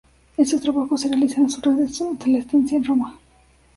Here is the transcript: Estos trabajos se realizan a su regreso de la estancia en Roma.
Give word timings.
Estos 0.35 0.61
trabajos 0.61 0.99
se 0.99 1.09
realizan 1.09 1.45
a 1.45 1.49
su 1.49 1.61
regreso 1.61 2.15
de 2.15 2.31
la 2.31 2.37
estancia 2.39 2.75
en 2.75 2.85
Roma. 2.85 3.19